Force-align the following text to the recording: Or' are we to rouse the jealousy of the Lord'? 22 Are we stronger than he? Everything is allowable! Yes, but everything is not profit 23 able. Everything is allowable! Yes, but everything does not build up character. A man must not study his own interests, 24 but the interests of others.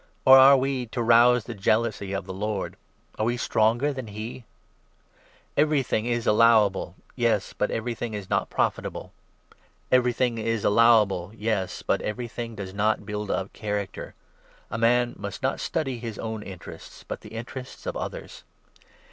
Or' 0.25 0.35
are 0.39 0.57
we 0.57 0.87
to 0.87 1.03
rouse 1.03 1.43
the 1.43 1.53
jealousy 1.53 2.11
of 2.11 2.25
the 2.25 2.33
Lord'? 2.33 2.71
22 3.17 3.21
Are 3.21 3.25
we 3.27 3.37
stronger 3.37 3.93
than 3.93 4.07
he? 4.07 4.45
Everything 5.55 6.07
is 6.07 6.25
allowable! 6.25 6.95
Yes, 7.15 7.53
but 7.53 7.69
everything 7.69 8.15
is 8.15 8.27
not 8.27 8.49
profit 8.49 8.81
23 8.83 8.87
able. 8.87 9.13
Everything 9.91 10.37
is 10.39 10.63
allowable! 10.65 11.31
Yes, 11.35 11.83
but 11.83 12.01
everything 12.01 12.55
does 12.55 12.73
not 12.73 13.05
build 13.05 13.29
up 13.29 13.53
character. 13.53 14.15
A 14.71 14.77
man 14.79 15.13
must 15.19 15.43
not 15.43 15.59
study 15.59 15.99
his 15.99 16.17
own 16.17 16.41
interests, 16.41 17.03
24 17.05 17.05
but 17.07 17.21
the 17.21 17.35
interests 17.37 17.85
of 17.85 17.95
others. 17.95 18.43